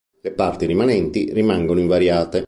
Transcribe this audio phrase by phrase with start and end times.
[0.19, 2.39] Le parti rimanenti rimangono invariate.